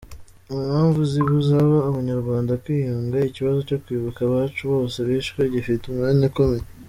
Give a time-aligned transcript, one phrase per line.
[0.51, 1.57] Mu mpamvu zibuza
[1.89, 6.65] Abanyarwanda kwiyunga, ikibazo cyo kwibuka abacu bose bishwe, gifite umwanya ukomeye.